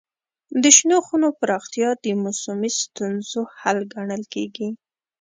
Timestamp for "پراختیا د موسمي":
1.39-2.71